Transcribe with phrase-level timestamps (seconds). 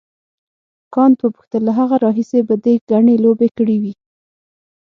[0.93, 3.93] کانت وپوښتل له هغه راهیسې به دې ګڼې لوبې کړې وي.